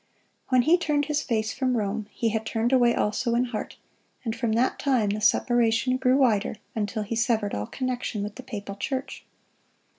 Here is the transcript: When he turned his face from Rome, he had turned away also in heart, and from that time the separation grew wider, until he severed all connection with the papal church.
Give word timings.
When 0.49 0.63
he 0.63 0.79
turned 0.79 1.05
his 1.05 1.21
face 1.21 1.53
from 1.53 1.77
Rome, 1.77 2.07
he 2.09 2.29
had 2.29 2.43
turned 2.43 2.73
away 2.73 2.95
also 2.95 3.35
in 3.35 3.43
heart, 3.45 3.77
and 4.25 4.35
from 4.35 4.53
that 4.53 4.79
time 4.79 5.09
the 5.11 5.21
separation 5.21 5.97
grew 5.97 6.17
wider, 6.17 6.55
until 6.73 7.03
he 7.03 7.15
severed 7.15 7.53
all 7.53 7.67
connection 7.67 8.23
with 8.23 8.33
the 8.33 8.41
papal 8.41 8.73
church. 8.77 9.27